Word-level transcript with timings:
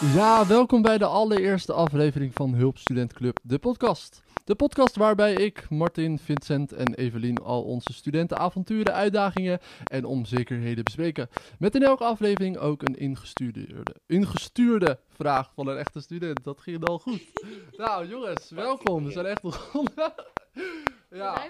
Ja, 0.00 0.46
welkom 0.46 0.82
bij 0.82 0.98
de 0.98 1.06
allereerste 1.06 1.72
aflevering 1.72 2.34
van 2.34 2.54
Hulp 2.54 2.78
Student 2.78 3.12
Club, 3.12 3.38
de 3.42 3.58
podcast. 3.58 4.22
De 4.44 4.54
podcast 4.54 4.96
waarbij 4.96 5.32
ik, 5.32 5.70
Martin, 5.70 6.18
Vincent 6.18 6.72
en 6.72 6.94
Evelien 6.94 7.38
al 7.38 7.62
onze 7.62 7.92
studentenavonturen, 7.92 8.94
uitdagingen 8.94 9.58
en 9.84 10.04
onzekerheden 10.04 10.84
bespreken. 10.84 11.28
Met 11.58 11.74
in 11.74 11.82
elke 11.82 12.04
aflevering 12.04 12.56
ook 12.56 12.82
een 12.82 12.94
ingestuurde, 12.94 13.82
ingestuurde 14.06 14.98
vraag 15.08 15.50
van 15.54 15.68
een 15.68 15.76
echte 15.76 16.00
student. 16.00 16.44
Dat 16.44 16.60
ging 16.60 16.84
al 16.84 16.98
goed. 16.98 17.22
Nou 17.76 18.08
jongens, 18.08 18.50
welkom. 18.50 19.04
We 19.04 19.10
zijn 19.10 19.26
echt 19.26 19.42
begonnen. 19.42 19.94
Ja. 21.10 21.42